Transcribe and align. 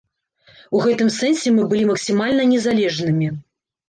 У 0.77 0.79
гэтым 0.85 1.11
сэнсе 1.17 1.51
мы 1.57 1.65
былі 1.73 1.83
максімальна 1.89 2.47
незалежнымі. 2.55 3.29